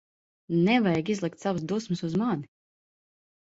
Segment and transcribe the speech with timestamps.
[0.67, 2.53] Nevajag izlikt savas dusmas uz mani.